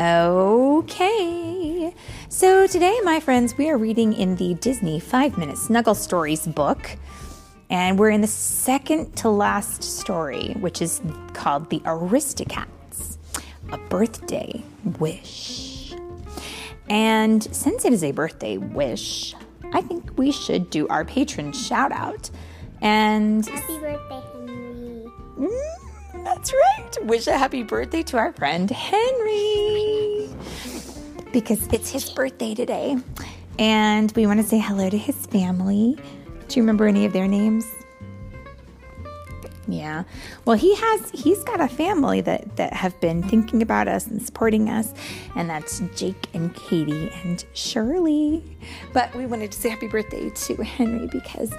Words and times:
Okay. 0.00 1.92
So 2.28 2.68
today, 2.68 2.96
my 3.02 3.18
friends, 3.18 3.58
we 3.58 3.68
are 3.68 3.76
reading 3.76 4.12
in 4.12 4.36
the 4.36 4.54
Disney 4.54 5.00
Five 5.00 5.36
Minute 5.36 5.58
Snuggle 5.58 5.96
Stories 5.96 6.46
book. 6.46 6.96
And 7.68 7.98
we're 7.98 8.10
in 8.10 8.20
the 8.20 8.28
second 8.28 9.16
to 9.16 9.28
last 9.28 9.82
story, 9.82 10.54
which 10.60 10.80
is 10.80 11.02
called 11.32 11.68
The 11.68 11.80
Aristocats 11.80 13.18
A 13.72 13.78
Birthday 13.88 14.62
Wish. 15.00 15.94
And 16.88 17.42
since 17.54 17.84
it 17.84 17.92
is 17.92 18.04
a 18.04 18.12
birthday 18.12 18.56
wish, 18.56 19.34
I 19.72 19.80
think 19.80 20.16
we 20.16 20.30
should 20.30 20.70
do 20.70 20.86
our 20.88 21.04
patron 21.04 21.52
shout 21.52 21.90
out. 21.90 22.30
And 22.80 23.44
Happy 23.44 23.78
birthday, 23.80 24.22
Henry. 24.32 25.10
Mm, 25.38 25.77
that's 26.28 26.52
right. 26.52 27.06
Wish 27.06 27.26
a 27.26 27.38
happy 27.38 27.62
birthday 27.62 28.02
to 28.04 28.18
our 28.18 28.32
friend 28.32 28.70
Henry 28.70 30.28
because 31.32 31.66
it's 31.68 31.90
his 31.90 32.10
birthday 32.10 32.54
today. 32.54 32.96
And 33.58 34.12
we 34.14 34.26
want 34.26 34.40
to 34.40 34.46
say 34.46 34.58
hello 34.58 34.90
to 34.90 34.98
his 34.98 35.16
family. 35.26 35.96
Do 36.48 36.60
you 36.60 36.62
remember 36.62 36.86
any 36.86 37.06
of 37.06 37.12
their 37.12 37.26
names? 37.26 37.66
Yeah. 39.68 40.04
Well, 40.46 40.56
he 40.56 40.74
has 40.74 41.10
he's 41.10 41.44
got 41.44 41.60
a 41.60 41.68
family 41.68 42.22
that 42.22 42.56
that 42.56 42.72
have 42.72 42.98
been 43.00 43.22
thinking 43.22 43.60
about 43.60 43.86
us 43.86 44.06
and 44.06 44.20
supporting 44.22 44.70
us, 44.70 44.94
and 45.36 45.48
that's 45.48 45.80
Jake 45.94 46.26
and 46.32 46.54
Katie 46.54 47.12
and 47.22 47.44
Shirley. 47.52 48.42
But 48.94 49.14
we 49.14 49.26
wanted 49.26 49.52
to 49.52 49.60
say 49.60 49.68
happy 49.68 49.86
birthday 49.86 50.30
to 50.30 50.54
Henry 50.64 51.06
because 51.06 51.52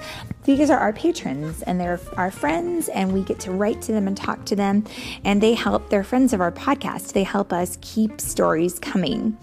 these 0.44 0.72
are 0.72 0.80
our 0.80 0.92
patrons 0.92 1.62
and 1.62 1.80
they're 1.80 2.00
our 2.18 2.32
friends 2.32 2.90
and 2.90 3.14
we 3.14 3.24
get 3.24 3.40
to 3.42 3.52
write 3.52 3.82
to 3.84 3.92
them 3.92 4.08
and 4.08 4.18
talk 4.18 4.44
to 4.46 4.56
them 4.56 4.86
and 5.24 5.42
they 5.42 5.54
help 5.54 5.90
they're 5.90 6.04
friends 6.04 6.34
of 6.34 6.42
our 6.42 6.52
podcast. 6.52 7.14
They 7.14 7.24
help 7.24 7.54
us 7.54 7.78
keep 7.82 8.20
stories 8.20 8.80
coming. 8.80 9.38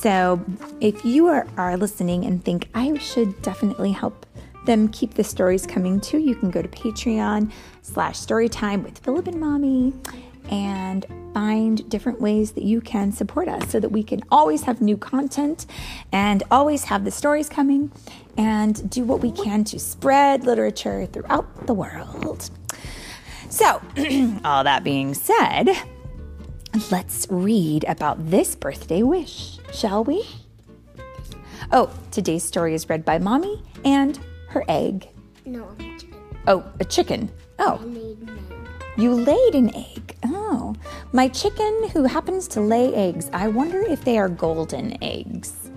So, 0.00 0.42
if 0.80 1.04
you 1.04 1.26
are, 1.26 1.46
are 1.58 1.76
listening 1.76 2.24
and 2.24 2.42
think 2.42 2.68
I 2.74 2.96
should 2.96 3.42
definitely 3.42 3.92
help 3.92 4.24
them 4.70 4.88
keep 4.88 5.14
the 5.14 5.24
stories 5.24 5.66
coming 5.66 6.00
too, 6.00 6.18
you 6.18 6.36
can 6.36 6.48
go 6.48 6.62
to 6.62 6.68
Patreon 6.68 7.50
slash 7.82 8.16
storytime 8.16 8.84
with 8.84 8.98
Philip 8.98 9.26
and 9.26 9.40
Mommy 9.40 9.92
and 10.48 11.04
find 11.34 11.88
different 11.90 12.20
ways 12.20 12.52
that 12.52 12.62
you 12.62 12.80
can 12.80 13.10
support 13.10 13.48
us 13.48 13.68
so 13.68 13.80
that 13.80 13.88
we 13.88 14.04
can 14.04 14.20
always 14.30 14.62
have 14.62 14.80
new 14.80 14.96
content 14.96 15.66
and 16.12 16.44
always 16.52 16.84
have 16.84 17.04
the 17.04 17.10
stories 17.10 17.48
coming 17.48 17.90
and 18.36 18.88
do 18.88 19.02
what 19.02 19.20
we 19.20 19.32
can 19.32 19.64
to 19.64 19.80
spread 19.80 20.44
literature 20.44 21.04
throughout 21.06 21.66
the 21.66 21.74
world. 21.74 22.48
So, 23.48 23.82
all 24.44 24.62
that 24.62 24.82
being 24.84 25.14
said, 25.14 25.68
let's 26.92 27.26
read 27.28 27.84
about 27.88 28.30
this 28.30 28.54
birthday 28.54 29.02
wish, 29.02 29.58
shall 29.72 30.04
we? 30.04 30.24
Oh, 31.72 31.92
today's 32.12 32.44
story 32.44 32.74
is 32.74 32.88
read 32.88 33.04
by 33.04 33.18
Mommy 33.18 33.62
and 33.84 34.18
her 34.50 34.64
egg. 34.68 35.08
No, 35.46 35.68
I'm 35.78 35.98
chicken. 35.98 36.18
Oh, 36.46 36.64
a 36.80 36.84
chicken. 36.84 37.30
Oh, 37.58 37.78
you 38.96 39.14
laid 39.14 39.54
an 39.54 39.74
egg. 39.74 40.16
Oh, 40.24 40.74
my 41.12 41.28
chicken 41.28 41.88
who 41.92 42.04
happens 42.04 42.46
to 42.48 42.60
lay 42.60 42.94
eggs. 42.94 43.30
I 43.32 43.48
wonder 43.48 43.80
if 43.80 44.04
they 44.04 44.18
are 44.18 44.28
golden 44.28 45.02
eggs. 45.02 45.70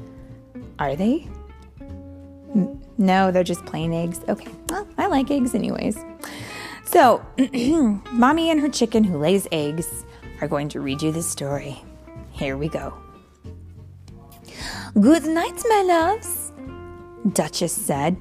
Are 0.79 0.95
they? 0.95 1.27
N- 1.79 2.81
No, 2.97 3.31
they're 3.31 3.43
just 3.43 3.65
plain 3.65 3.93
eggs. 3.93 4.19
Okay, 4.27 4.51
well, 4.69 4.87
I 4.97 5.07
like 5.07 5.29
eggs 5.31 5.53
anyways. 5.55 5.97
So, 6.85 7.25
mommy 8.11 8.49
and 8.49 8.59
her 8.59 8.69
chicken 8.69 9.03
who 9.03 9.17
lays 9.17 9.47
eggs 9.51 10.05
are 10.41 10.47
going 10.47 10.69
to 10.69 10.81
read 10.81 11.01
you 11.01 11.11
this 11.11 11.29
story. 11.29 11.81
Here 12.31 12.57
we 12.57 12.67
go. 12.69 12.93
Good 14.99 15.25
night, 15.25 15.61
my 15.69 15.81
loves, 15.81 16.51
Duchess 17.33 17.73
said. 17.73 18.17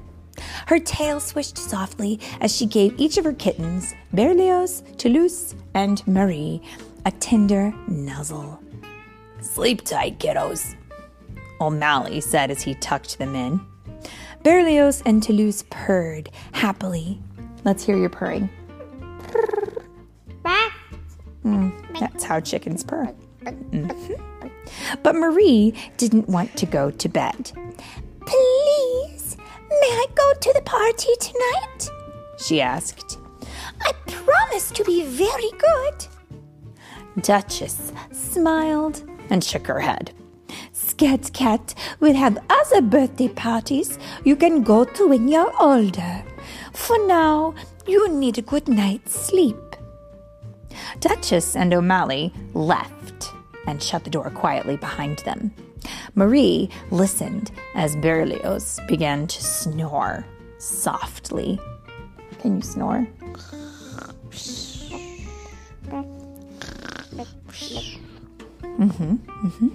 Her 0.73 0.79
tail 0.79 1.19
swished 1.19 1.59
softly 1.59 2.19
as 2.41 2.51
she 2.55 2.65
gave 2.65 2.99
each 2.99 3.17
of 3.19 3.25
her 3.25 3.33
kittens, 3.33 3.93
Berlioz, 4.11 4.81
Toulouse, 4.97 5.53
and 5.75 6.01
Marie, 6.07 6.63
a 7.05 7.11
tender 7.11 7.71
nuzzle. 7.87 8.59
Sleep 9.39 9.83
tight, 9.83 10.17
kiddos, 10.17 10.73
O'Malley 11.61 12.21
said 12.21 12.49
as 12.49 12.63
he 12.63 12.73
tucked 12.73 13.19
them 13.19 13.35
in. 13.35 13.61
Berlioz 14.41 15.03
and 15.05 15.21
Toulouse 15.21 15.63
purred 15.69 16.31
happily. 16.53 17.21
Let's 17.63 17.83
hear 17.83 17.95
your 17.95 18.09
purring. 18.09 18.49
Bah! 20.41 20.71
That's 21.99 22.23
how 22.23 22.39
chickens 22.39 22.83
purr. 22.83 23.13
Mhm. 23.43 24.19
But 25.03 25.13
Marie 25.13 25.75
didn't 25.97 26.27
want 26.29 26.57
to 26.57 26.65
go 26.65 26.89
to 26.89 27.09
bed. 27.09 27.51
Please, 28.25 28.72
to 30.41 30.53
the 30.53 30.61
party 30.61 31.09
tonight? 31.19 31.89
She 32.37 32.61
asked. 32.61 33.19
I 33.81 33.91
promise 34.07 34.71
to 34.71 34.83
be 34.83 35.05
very 35.05 35.51
good. 35.51 36.07
Duchess 37.21 37.91
smiled 38.11 39.03
and 39.29 39.43
shook 39.43 39.67
her 39.67 39.79
head. 39.79 40.11
Scat 40.71 41.31
Cat 41.33 41.73
will 41.99 42.13
have 42.13 42.37
other 42.49 42.81
birthday 42.81 43.27
parties 43.27 43.97
you 44.23 44.35
can 44.35 44.63
go 44.63 44.83
to 44.83 45.07
when 45.07 45.27
you're 45.27 45.53
older. 45.59 46.23
For 46.73 47.05
now, 47.07 47.53
you 47.87 48.09
need 48.09 48.37
a 48.37 48.41
good 48.41 48.67
night's 48.67 49.13
sleep. 49.13 49.57
Duchess 50.99 51.55
and 51.55 51.73
O'Malley 51.73 52.33
left 52.53 53.31
and 53.67 53.81
shut 53.81 54.03
the 54.03 54.09
door 54.09 54.29
quietly 54.29 54.77
behind 54.77 55.19
them. 55.19 55.53
Marie 56.15 56.69
listened 56.91 57.51
as 57.75 57.95
Berlioz 57.97 58.79
began 58.87 59.27
to 59.27 59.41
snore 59.41 60.25
softly. 60.57 61.59
Can 62.39 62.57
you 62.57 62.61
snore? 62.61 63.07
Mm-hmm, 68.79 69.15
mm-hmm. 69.47 69.67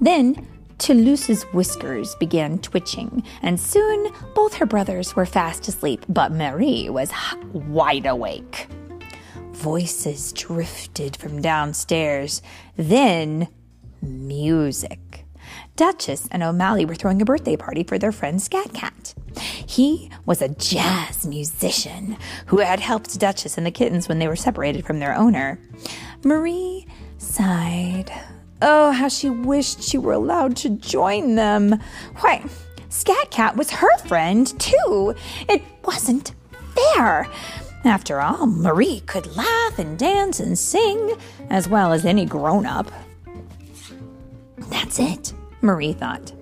Then 0.00 0.46
Toulouse's 0.78 1.42
whiskers 1.52 2.14
began 2.16 2.58
twitching, 2.58 3.24
and 3.42 3.58
soon 3.58 4.12
both 4.34 4.54
her 4.54 4.66
brothers 4.66 5.16
were 5.16 5.26
fast 5.26 5.66
asleep, 5.66 6.04
but 6.08 6.30
Marie 6.32 6.88
was 6.88 7.10
wide 7.52 8.06
awake. 8.06 8.68
Voices 9.52 10.32
drifted 10.32 11.16
from 11.16 11.42
downstairs, 11.42 12.42
then 12.76 13.48
music. 14.02 15.24
Duchess 15.76 16.28
and 16.30 16.42
O'Malley 16.42 16.84
were 16.84 16.94
throwing 16.94 17.22
a 17.22 17.24
birthday 17.24 17.56
party 17.56 17.84
for 17.84 17.98
their 17.98 18.12
friend 18.12 18.42
Scat 18.42 18.74
Cat. 18.74 19.14
He 19.38 20.10
was 20.26 20.42
a 20.42 20.48
jazz 20.48 21.26
musician 21.26 22.16
who 22.46 22.58
had 22.58 22.80
helped 22.80 23.18
Duchess 23.18 23.56
and 23.56 23.66
the 23.66 23.70
kittens 23.70 24.08
when 24.08 24.18
they 24.18 24.28
were 24.28 24.36
separated 24.36 24.84
from 24.84 24.98
their 24.98 25.14
owner. 25.14 25.60
Marie 26.24 26.86
sighed. 27.18 28.10
Oh, 28.60 28.90
how 28.90 29.08
she 29.08 29.30
wished 29.30 29.82
she 29.82 29.98
were 29.98 30.12
allowed 30.12 30.56
to 30.56 30.70
join 30.70 31.36
them. 31.36 31.78
Why, 32.20 32.44
Scat 32.88 33.30
Cat 33.30 33.56
was 33.56 33.70
her 33.70 33.98
friend, 33.98 34.46
too. 34.58 35.14
It 35.48 35.62
wasn't 35.84 36.34
fair. 36.94 37.28
After 37.84 38.20
all, 38.20 38.46
Marie 38.46 39.00
could 39.00 39.36
laugh 39.36 39.78
and 39.78 39.96
dance 39.96 40.40
and 40.40 40.58
sing 40.58 41.16
as 41.48 41.68
well 41.68 41.92
as 41.92 42.04
any 42.04 42.24
grown 42.24 42.66
up. 42.66 42.90
That's 44.68 44.98
it, 44.98 45.32
Marie 45.60 45.92
thought. 45.92 46.32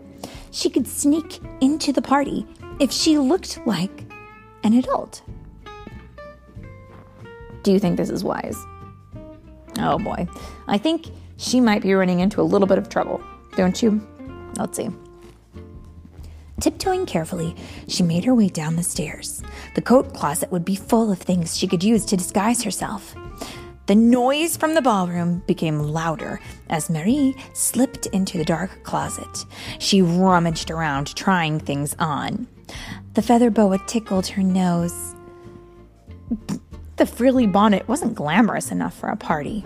She 0.51 0.71
could 0.71 0.87
sneak 0.87 1.41
into 1.61 1.93
the 1.93 2.03
party 2.03 2.47
if 2.81 2.91
she 2.93 3.19
looked 3.19 3.59
like 3.67 4.05
an 4.63 4.75
adult. 4.75 5.23
Do 7.63 7.73
you 7.73 7.79
think 7.79 7.97
this 7.97 8.11
is 8.11 8.25
wise? 8.25 8.57
Oh 9.79 9.99
boy. 9.99 10.27
I 10.69 10.79
think 10.79 11.07
she 11.37 11.61
might 11.61 11.83
be 11.83 11.95
running 11.95 12.21
into 12.21 12.41
a 12.41 12.43
little 12.43 12.67
bit 12.67 12.79
of 12.79 12.89
trouble, 12.89 13.21
don't 13.57 13.83
you? 13.83 14.07
Let's 14.57 14.77
see. 14.77 14.89
Tiptoeing 16.61 17.05
carefully, 17.05 17.55
she 17.87 18.03
made 18.03 18.25
her 18.25 18.35
way 18.35 18.49
down 18.49 18.77
the 18.77 18.83
stairs. 18.83 19.43
The 19.75 19.83
coat 19.83 20.15
closet 20.15 20.51
would 20.51 20.65
be 20.65 20.75
full 20.75 21.13
of 21.13 21.19
things 21.19 21.57
she 21.57 21.67
could 21.67 21.85
use 21.85 22.07
to 22.07 22.17
disguise 22.17 22.63
herself. 22.63 23.15
The 23.87 23.95
noise 23.95 24.57
from 24.57 24.75
the 24.75 24.83
ballroom 24.83 25.45
became 25.47 25.79
louder 25.79 26.41
as 26.69 26.91
Marie 26.91 27.37
slipped 27.53 28.07
into 28.07 28.37
the 28.37 28.45
dark 28.45 28.83
closet. 28.83 29.45
She 29.79 30.03
rummaged 30.03 30.73
around, 30.73 31.15
trying 31.15 31.61
things 31.61 31.95
on. 32.01 32.49
The 33.15 33.23
feather 33.23 33.49
boa 33.49 33.79
tickled 33.87 34.27
her 34.27 34.43
nose. 34.43 35.15
The 36.97 37.07
frilly 37.07 37.47
bonnet 37.47 37.87
wasn't 37.87 38.17
glamorous 38.17 38.73
enough 38.73 38.99
for 38.99 39.09
a 39.09 39.17
party. 39.17 39.65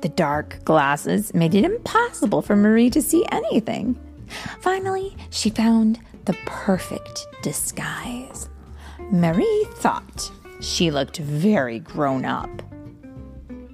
The 0.00 0.08
dark 0.08 0.64
glasses 0.64 1.32
made 1.32 1.54
it 1.54 1.64
impossible 1.64 2.42
for 2.42 2.56
Marie 2.56 2.90
to 2.90 3.02
see 3.02 3.24
anything. 3.30 3.96
Finally, 4.60 5.16
she 5.30 5.50
found 5.50 6.00
the 6.24 6.36
perfect 6.46 7.26
disguise. 7.42 8.48
Marie 9.12 9.66
thought 9.74 10.32
she 10.60 10.90
looked 10.90 11.18
very 11.18 11.78
grown 11.78 12.24
up. 12.24 12.50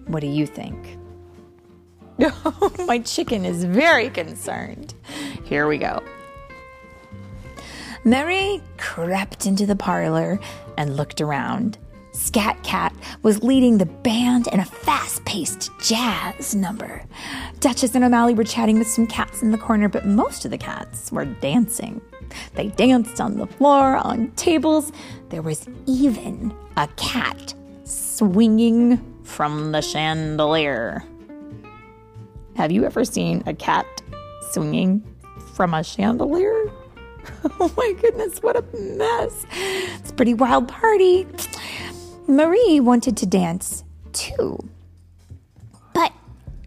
What 0.06 0.20
do 0.20 0.26
you 0.26 0.46
think? 0.46 0.98
My 2.86 2.98
chicken 3.00 3.44
is 3.44 3.64
very 3.64 4.10
concerned. 4.10 4.94
Here 5.44 5.66
we 5.66 5.78
go. 5.78 6.02
Mary 8.04 8.62
crept 8.76 9.46
into 9.46 9.66
the 9.66 9.76
parlor 9.76 10.38
and 10.76 10.96
looked 10.96 11.20
around. 11.20 11.78
Scat 12.12 12.62
Cat 12.62 12.94
was 13.22 13.42
leading 13.42 13.78
the 13.78 13.86
band 13.86 14.46
in 14.52 14.60
a 14.60 14.64
fast 14.64 15.24
paced 15.24 15.70
jazz 15.80 16.54
number. 16.54 17.02
Duchess 17.58 17.94
and 17.94 18.04
O'Malley 18.04 18.34
were 18.34 18.44
chatting 18.44 18.78
with 18.78 18.88
some 18.88 19.06
cats 19.06 19.42
in 19.42 19.50
the 19.50 19.58
corner, 19.58 19.88
but 19.88 20.06
most 20.06 20.44
of 20.44 20.52
the 20.52 20.58
cats 20.58 21.10
were 21.10 21.24
dancing. 21.24 22.00
They 22.54 22.68
danced 22.68 23.20
on 23.20 23.38
the 23.38 23.46
floor, 23.46 23.96
on 23.96 24.30
tables. 24.32 24.92
There 25.30 25.42
was 25.42 25.66
even 25.86 26.54
a 26.76 26.86
cat 26.96 27.54
swinging 27.84 29.13
from 29.24 29.72
the 29.72 29.80
chandelier. 29.80 31.02
Have 32.56 32.70
you 32.70 32.84
ever 32.84 33.04
seen 33.04 33.42
a 33.46 33.54
cat 33.54 33.86
swinging 34.52 35.02
from 35.54 35.74
a 35.74 35.82
chandelier? 35.82 36.70
Oh 37.60 37.72
my 37.76 37.94
goodness, 38.00 38.42
what 38.42 38.56
a 38.56 38.62
mess. 38.76 39.46
It's 39.50 40.10
a 40.10 40.14
pretty 40.14 40.34
wild 40.34 40.68
party. 40.68 41.26
Marie 42.26 42.80
wanted 42.80 43.16
to 43.18 43.26
dance 43.26 43.82
too. 44.12 44.58
But 45.94 46.12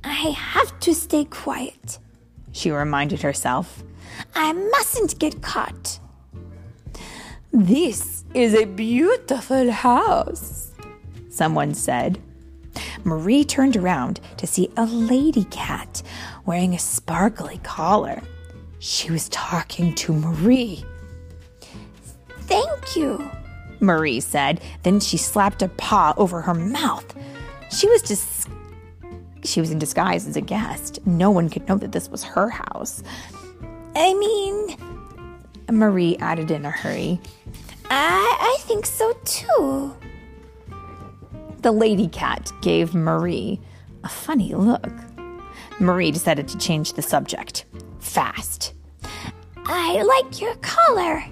I 0.04 0.30
have 0.31 0.80
to 0.81 0.95
stay 0.95 1.25
quiet, 1.25 2.00
she 2.51 2.71
reminded 2.71 3.21
herself. 3.21 3.83
I 4.36 4.54
mustn't 4.54 5.19
get 5.19 5.42
caught. 5.42 6.00
This 7.51 8.24
is 8.33 8.54
a 8.54 8.65
beautiful 8.65 9.71
house, 9.71 10.71
someone 11.30 11.74
said. 11.74 12.19
Marie 13.03 13.44
turned 13.44 13.77
around 13.77 14.19
to 14.38 14.47
see 14.47 14.69
a 14.77 14.85
lady 14.85 15.45
cat 15.45 16.01
wearing 16.45 16.73
a 16.73 16.79
sparkly 16.79 17.59
collar. 17.63 18.21
She 18.79 19.11
was 19.11 19.29
talking 19.29 19.94
to 19.95 20.13
Marie. 20.13 20.83
Thank 22.41 22.95
you, 22.95 23.29
Marie 23.79 24.19
said. 24.19 24.61
Then 24.83 24.99
she 24.99 25.17
slapped 25.17 25.61
a 25.61 25.67
paw 25.67 26.13
over 26.17 26.41
her 26.41 26.53
mouth. 26.53 27.15
She 27.71 27.88
was 27.88 28.01
dis- 28.01 28.47
she 29.44 29.61
was 29.61 29.71
in 29.71 29.79
disguise 29.79 30.27
as 30.27 30.35
a 30.35 30.41
guest. 30.41 30.99
No 31.05 31.31
one 31.31 31.49
could 31.49 31.67
know 31.67 31.77
that 31.77 31.91
this 31.91 32.09
was 32.09 32.23
her 32.23 32.49
house. 32.49 33.01
I 33.95 34.13
mean, 34.13 34.77
Marie 35.71 36.17
added 36.17 36.51
in 36.51 36.65
a 36.65 36.71
hurry. 36.71 37.19
I, 37.89 38.38
I 38.39 38.61
think 38.61 38.85
so 38.85 39.13
too. 39.23 39.95
The 41.68 41.74
lady 41.74 42.08
cat 42.08 42.50
gave 42.62 42.96
Marie 42.96 43.60
a 44.02 44.08
funny 44.08 44.54
look. 44.54 44.90
Marie 45.81 46.12
decided 46.12 46.48
to 46.48 46.58
change 46.58 46.94
the 46.94 47.02
subject 47.02 47.66
fast. 48.00 48.74
I 49.66 50.02
like 50.02 50.40
your 50.40 50.56
collar, 50.62 51.25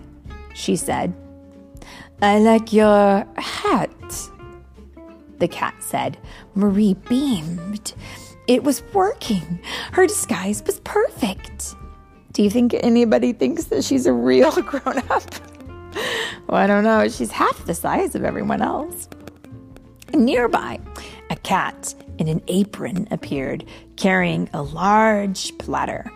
she 0.53 0.75
said. 0.75 1.13
I 2.21 2.39
like 2.39 2.73
your 2.73 3.25
hat, 3.37 4.29
the 5.37 5.47
cat 5.47 5.75
said. 5.79 6.17
Marie 6.53 6.95
beamed. 7.07 7.93
It 8.47 8.65
was 8.65 8.83
working. 8.93 9.61
Her 9.93 10.05
disguise 10.05 10.61
was 10.65 10.81
perfect. 10.81 11.75
Do 12.33 12.43
you 12.43 12.49
think 12.49 12.73
anybody 12.73 13.31
thinks 13.31 13.63
that 13.67 13.85
she's 13.85 14.05
a 14.05 14.11
real 14.11 14.51
grown 14.61 14.97
up? 15.09 15.33
well, 16.49 16.57
I 16.57 16.67
don't 16.67 16.83
know. 16.83 17.07
She's 17.07 17.31
half 17.31 17.65
the 17.65 17.73
size 17.73 18.15
of 18.15 18.25
everyone 18.25 18.61
else. 18.61 19.07
Nearby, 20.15 20.79
a 21.29 21.35
cat 21.35 21.93
in 22.17 22.27
an 22.27 22.41
apron 22.47 23.07
appeared, 23.11 23.65
carrying 23.97 24.49
a 24.53 24.61
large 24.61 25.57
platter. 25.57 26.11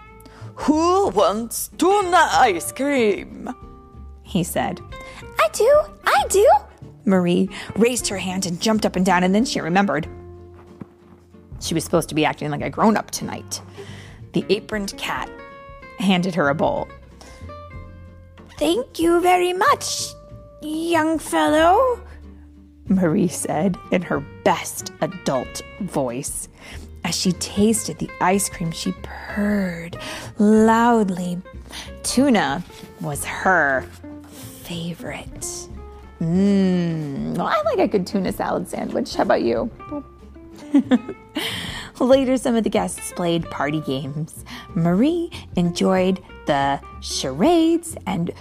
Who 0.55 1.09
wants 1.09 1.69
tuna 1.77 2.27
ice 2.31 2.71
cream? 2.71 3.49
He 4.23 4.43
said. 4.43 4.79
I 5.39 5.47
do, 5.53 5.83
I 6.05 6.25
do. 6.29 6.49
Marie 7.05 7.49
raised 7.75 8.07
her 8.07 8.17
hand 8.17 8.45
and 8.45 8.61
jumped 8.61 8.85
up 8.85 8.95
and 8.95 9.05
down, 9.05 9.23
and 9.23 9.33
then 9.33 9.45
she 9.45 9.59
remembered. 9.59 10.07
She 11.59 11.73
was 11.73 11.83
supposed 11.83 12.09
to 12.09 12.15
be 12.15 12.25
acting 12.25 12.51
like 12.51 12.61
a 12.61 12.69
grown 12.69 12.95
up 12.95 13.11
tonight. 13.11 13.61
The 14.33 14.45
aproned 14.49 14.97
cat 14.97 15.29
handed 15.97 16.35
her 16.35 16.49
a 16.49 16.55
bowl. 16.55 16.87
Thank 18.57 18.99
you 18.99 19.21
very 19.21 19.53
much, 19.53 20.07
young 20.61 21.19
fellow, 21.19 22.01
Marie 22.89 23.27
said 23.27 23.77
in 23.91 24.01
her 24.01 24.19
best 24.43 24.91
adult 25.01 25.61
voice. 25.81 26.49
As 27.03 27.15
she 27.15 27.31
tasted 27.33 27.97
the 27.99 28.09
ice 28.19 28.49
cream, 28.49 28.71
she 28.71 28.93
purred 29.03 29.97
loudly. 30.37 31.41
Tuna 32.03 32.63
was 32.99 33.23
her 33.23 33.85
favorite. 34.63 35.69
Mmm. 36.19 37.37
Well, 37.37 37.47
I 37.47 37.61
like 37.63 37.79
a 37.79 37.87
good 37.87 38.05
tuna 38.05 38.33
salad 38.33 38.67
sandwich. 38.67 39.15
How 39.15 39.23
about 39.23 39.41
you? 39.41 39.71
Later, 41.99 42.37
some 42.37 42.55
of 42.55 42.63
the 42.63 42.69
guests 42.69 43.13
played 43.13 43.49
party 43.49 43.81
games. 43.81 44.43
Marie 44.75 45.31
enjoyed 45.55 46.21
the 46.45 46.81
charades 47.01 47.95
and 48.05 48.31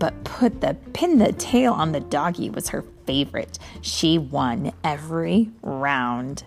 but 0.00 0.24
put 0.24 0.62
the 0.62 0.74
pin 0.94 1.18
the 1.18 1.32
tail 1.32 1.74
on 1.74 1.92
the 1.92 2.00
doggy 2.00 2.50
was 2.50 2.70
her 2.70 2.84
favorite. 3.06 3.58
She 3.82 4.18
won 4.18 4.72
every 4.82 5.50
round. 5.62 6.42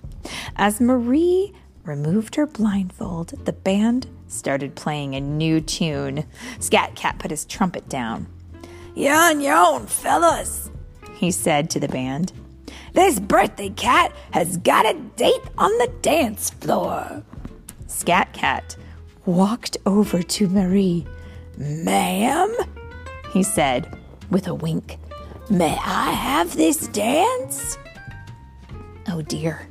As 0.57 0.81
Marie 0.81 1.53
removed 1.85 2.35
her 2.35 2.47
blindfold, 2.47 3.45
the 3.45 3.53
band 3.53 4.07
started 4.27 4.75
playing 4.75 5.15
a 5.15 5.21
new 5.21 5.61
tune. 5.61 6.25
Scat 6.59 6.95
Cat 6.95 7.19
put 7.19 7.31
his 7.31 7.45
trumpet 7.45 7.87
down. 7.87 8.27
You're 8.95 9.15
on 9.15 9.39
your 9.39 9.55
own, 9.55 9.85
fellas, 9.85 10.69
he 11.13 11.31
said 11.31 11.69
to 11.69 11.79
the 11.79 11.87
band. 11.87 12.33
This 12.93 13.19
birthday 13.19 13.69
cat 13.69 14.15
has 14.31 14.57
got 14.57 14.85
a 14.85 14.99
date 15.15 15.41
on 15.57 15.71
the 15.77 15.91
dance 16.01 16.49
floor. 16.49 17.23
Scat 17.87 18.33
Cat 18.33 18.75
walked 19.25 19.77
over 19.85 20.21
to 20.21 20.47
Marie. 20.47 21.05
Ma'am, 21.57 22.55
he 23.33 23.43
said 23.43 23.97
with 24.29 24.47
a 24.47 24.53
wink, 24.53 24.97
may 25.49 25.77
I 25.83 26.11
have 26.11 26.55
this 26.55 26.87
dance? 26.87 27.77
Oh 29.07 29.21
dear. 29.21 29.67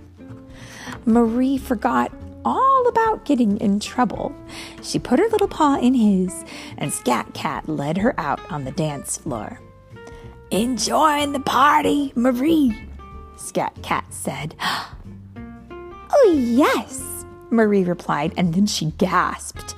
Marie 1.07 1.59
forgot 1.59 2.12
all 2.45 2.88
about 2.88 3.25
getting 3.25 3.59
in 3.59 3.81
trouble. 3.81 4.35
She 4.83 4.99
put 4.99 5.19
her 5.19 5.28
little 5.28 5.49
paw 5.49 5.78
in 5.78 5.95
his, 5.95 6.45
and 6.76 6.92
Scat 6.92 7.35
Cat 7.35 7.69
led 7.69 7.99
her 7.99 8.19
out 8.19 8.40
on 8.50 8.64
the 8.64 8.73
dance 8.73 9.19
floor. 9.19 9.61
Enjoying 10.50 11.33
the 11.33 11.40
party, 11.40 12.12
Marie, 12.14 12.76
Scat 13.37 13.75
Cat 13.83 14.04
said. 14.11 14.54
oh, 15.37 16.33
yes, 16.35 17.25
Marie 17.50 17.85
replied, 17.85 18.35
and 18.37 18.54
then 18.54 18.66
she 18.66 18.87
gasped. 18.99 19.75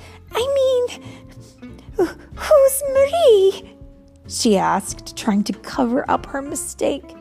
She 4.44 4.58
asked, 4.58 5.16
trying 5.16 5.42
to 5.44 5.54
cover 5.54 6.04
up 6.10 6.26
her 6.26 6.42
mistake. 6.42 7.16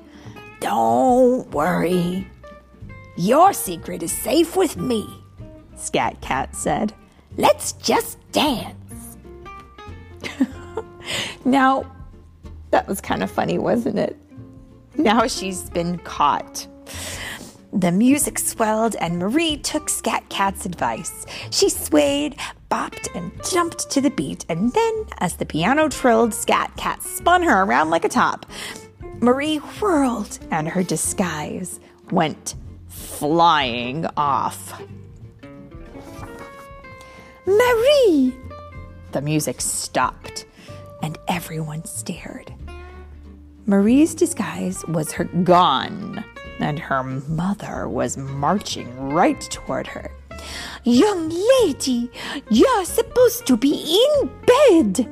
Don't 0.60 1.50
worry. 1.52 2.28
Your 3.16 3.54
secret 3.54 4.04
is 4.04 4.12
safe 4.12 4.58
with 4.58 4.76
me, 4.76 5.08
Scat 5.78 6.20
Cat 6.20 6.54
said. 6.54 6.94
Let's 7.38 7.72
just 7.72 8.18
dance. 8.34 9.16
now, 11.46 11.90
that 12.72 12.90
was 12.90 13.00
kind 13.00 13.24
of 13.24 13.32
funny, 13.32 13.58
wasn't 13.58 14.00
it? 14.00 14.18
Now 14.98 15.26
she's 15.26 15.70
been 15.70 16.00
caught. 16.00 16.68
The 17.72 17.94
music 17.94 18.38
swelled, 18.38 18.98
and 18.98 19.18
Marie 19.18 19.56
took 19.56 19.88
Scat 19.88 20.28
Cat's 20.28 20.66
advice. 20.66 21.26
She 21.52 21.70
swayed, 21.70 22.36
bopped, 22.74 23.08
and 23.14 23.32
jumped 23.52 23.88
to 23.92 24.02
the 24.02 24.10
beat, 24.10 24.46
and 24.50 24.74
then, 24.74 25.06
as 25.20 25.36
the 25.36 25.46
piano 25.46 25.88
trilled, 25.88 26.34
Scat 26.34 26.76
Cat 26.76 27.04
spun 27.04 27.44
her 27.44 27.62
around 27.62 27.92
like 27.92 28.04
a 28.04 28.10
top. 28.10 28.48
Marie 29.22 29.58
whirled, 29.58 30.40
and 30.50 30.68
her 30.68 30.82
disguise 30.82 31.80
went 32.10 32.56
flying 32.88 34.08
off. 34.18 34.82
Marie! 37.46 38.34
The 39.12 39.22
music 39.22 39.62
stopped, 39.62 40.48
and 41.04 41.20
everyone 41.28 41.86
stared. 41.86 42.52
Marie's 43.68 44.16
disguise 44.16 44.84
was 44.88 45.12
her 45.12 45.26
gone, 45.26 46.26
and 46.58 46.80
her 46.80 47.04
mother 47.04 47.88
was 47.88 48.18
marching 48.18 48.90
right 49.10 49.42
toward 49.42 49.86
her. 49.86 50.12
Young 50.84 51.30
lady, 51.62 52.12
you're 52.50 52.86
supposed 52.86 53.46
to 53.48 53.56
be 53.58 54.04
in 54.22 54.30
bed, 54.46 55.10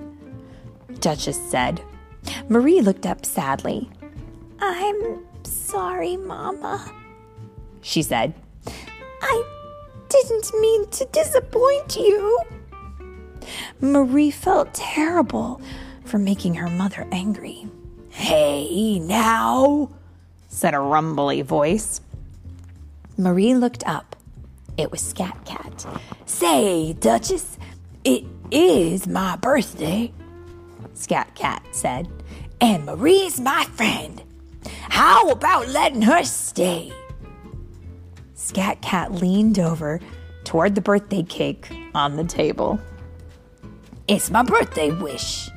Duchess 0.99 1.39
said. 1.49 1.81
Marie 2.49 2.81
looked 2.81 3.05
up 3.05 3.25
sadly. 3.25 3.89
I'm 4.59 5.23
sorry, 5.43 6.17
Mama, 6.17 6.91
she 7.81 8.01
said. 8.03 8.33
I 9.21 9.43
didn't 10.09 10.51
mean 10.59 10.89
to 10.89 11.05
disappoint 11.11 11.95
you. 11.95 12.39
Marie 13.79 14.31
felt 14.31 14.73
terrible 14.73 15.61
for 16.05 16.17
making 16.17 16.55
her 16.55 16.69
mother 16.69 17.07
angry. 17.11 17.65
Hey, 18.09 18.99
now, 18.99 19.89
said 20.49 20.73
a 20.73 20.79
rumbly 20.79 21.41
voice. 21.41 22.01
Marie 23.17 23.55
looked 23.55 23.83
up. 23.87 24.15
It 24.77 24.91
was 24.91 25.01
Scat 25.01 25.45
Cat. 25.45 25.85
Say, 26.25 26.93
Duchess, 26.93 27.57
it 28.03 28.25
is 28.51 29.07
my 29.07 29.35
birthday, 29.35 30.11
Scat 30.93 31.35
Cat 31.35 31.63
said, 31.71 32.07
and 32.59 32.85
Marie's 32.85 33.39
my 33.39 33.65
friend. 33.65 34.21
How 34.89 35.29
about 35.29 35.67
letting 35.69 36.01
her 36.03 36.23
stay? 36.23 36.91
Scat 38.35 38.81
Cat 38.81 39.13
leaned 39.13 39.59
over 39.59 39.99
toward 40.43 40.75
the 40.75 40.81
birthday 40.81 41.23
cake 41.23 41.71
on 41.93 42.15
the 42.15 42.23
table. 42.23 42.79
It's 44.07 44.29
my 44.29 44.43
birthday 44.43 44.91
wish, 44.91 45.49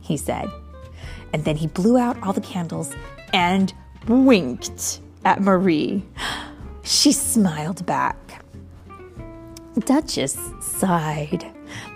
he 0.00 0.16
said. 0.16 0.50
And 1.32 1.44
then 1.44 1.56
he 1.56 1.66
blew 1.66 1.98
out 1.98 2.20
all 2.22 2.32
the 2.32 2.40
candles 2.40 2.94
and 3.32 3.72
winked 4.06 5.00
at 5.24 5.40
Marie. 5.40 6.04
She 6.84 7.12
smiled 7.12 7.84
back. 7.84 8.16
Duchess 9.80 10.38
sighed, 10.60 11.44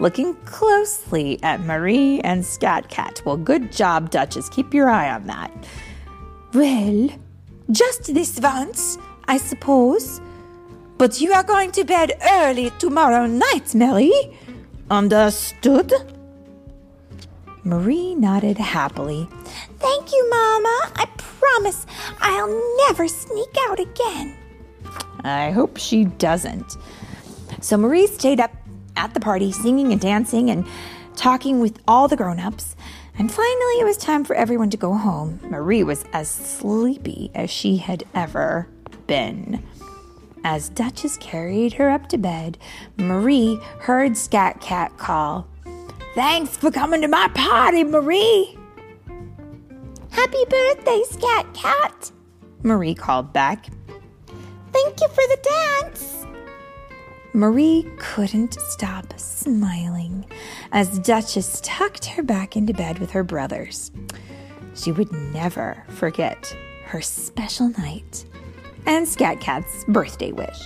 looking 0.01 0.35
closely 0.45 1.43
at 1.43 1.61
Marie 1.61 2.21
and 2.21 2.45
Scat 2.45 2.89
Cat. 2.89 3.23
Well, 3.25 3.37
good 3.37 3.73
job, 3.73 4.11
Duchess. 4.11 4.49
Keep 4.49 4.75
your 4.75 4.89
eye 4.89 5.11
on 5.11 5.27
that. 5.27 5.51
Well, 6.55 7.09
just 7.71 8.15
this 8.15 8.39
once, 8.41 8.99
I 9.27 9.37
suppose. 9.37 10.21
But 10.99 11.21
you 11.21 11.33
are 11.33 11.43
going 11.43 11.73
to 11.73 11.85
bed 11.85 12.13
early 12.31 12.71
tomorrow 12.79 13.27
night, 13.27 13.75
Mary. 13.75 14.13
Understood? 14.91 15.93
Marie 17.65 18.15
nodded 18.15 18.59
happily. 18.59 19.29
Thank 19.79 20.13
you, 20.13 20.31
Mama. 20.31 20.93
I 20.97 21.07
promise 21.17 21.87
I'll 22.21 22.77
never 22.89 23.09
sneak 23.09 23.55
out 23.69 23.81
again. 23.81 24.37
I 25.25 25.51
hope 25.51 25.77
she 25.77 26.05
doesn't. 26.05 26.77
So 27.63 27.77
Marie 27.79 28.07
stayed 28.07 28.41
up 28.41 28.53
at 28.97 29.15
the 29.15 29.21
party, 29.21 29.53
singing 29.53 29.93
and 29.93 30.01
dancing 30.01 30.51
and 30.51 30.67
talking 31.17 31.61
with 31.61 31.81
all 31.89 32.09
the 32.09 32.17
grown 32.17 32.39
ups. 32.39 32.77
And 33.19 33.33
finally, 33.33 33.81
it 33.81 33.85
was 33.85 33.97
time 33.97 34.25
for 34.25 34.35
everyone 34.35 34.71
to 34.71 34.77
go 34.77 34.95
home. 34.95 35.41
Marie 35.45 35.83
was 35.83 36.05
as 36.13 36.29
sleepy 36.29 37.31
as 37.35 37.51
she 37.51 37.77
had 37.77 38.05
ever 38.15 38.69
been. 39.07 39.63
As 40.45 40.69
Duchess 40.69 41.17
carried 41.19 41.75
her 41.75 41.89
up 41.89 42.09
to 42.09 42.19
bed, 42.19 42.59
Marie 42.97 43.61
heard 43.79 44.17
Scat 44.17 44.61
Cat 44.61 44.99
call, 44.99 45.47
Thanks 46.15 46.59
for 46.59 46.71
coming 46.71 47.01
to 47.01 47.09
my 47.09 47.29
party, 47.29 47.85
Marie. 47.85 48.59
Happy 50.11 50.45
birthday, 50.47 51.03
Scat 51.09 51.55
Cat, 51.55 52.13
Marie 52.63 52.95
called 52.95 53.33
back. 53.33 53.69
Thank 54.73 55.01
you 55.01 55.09
for 55.09 55.23
the 55.29 55.39
dance. 55.81 56.22
Marie 57.35 57.87
couldn't 57.97 58.55
stop 58.61 59.19
smiling 59.19 60.27
as 60.71 60.99
Duchess 60.99 61.63
tucked 61.65 62.05
her 62.05 62.23
back 62.23 62.57
into 62.57 62.75
bed 62.75 62.99
with 62.99 63.11
her 63.11 63.25
brothers. 63.25 63.91
She 64.75 64.93
would 64.93 65.11
never 65.33 65.83
forget 65.89 66.55
her 66.85 67.01
special 67.01 67.71
night 67.71 68.27
and 68.85 69.09
Scat 69.09 69.41
Cat's 69.41 69.85
birthday 69.89 70.33
wish. 70.33 70.63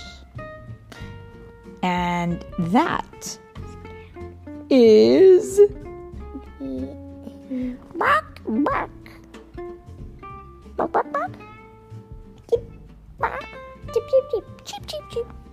And 1.83 2.43
that 2.59 3.39
is. 4.69 5.61
Bark, 7.95 8.41
bark. 8.45 8.89
Bark, 10.75 10.91
bark, 10.91 11.13
bark. 11.13 11.31
Bark. 13.19 13.45
Chip, 13.93 14.03
chip, 14.09 14.31
chip. 14.31 14.65
Chip, 14.65 14.87
chip, 14.87 15.09
chip. 15.11 15.46